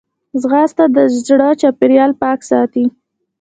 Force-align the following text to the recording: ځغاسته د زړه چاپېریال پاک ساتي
ځغاسته 0.41 0.85
د 0.95 0.97
زړه 1.27 1.49
چاپېریال 1.61 2.11
پاک 2.21 2.39
ساتي 2.49 2.85